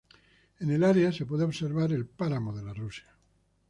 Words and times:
En 0.59 0.71
el 0.71 0.83
área 0.83 1.11
se 1.11 1.27
puede 1.27 1.43
observar 1.43 1.91
el 1.93 2.07
Páramo 2.07 2.53
de 2.53 2.63
la 2.63 2.73
Rusia. 2.73 3.15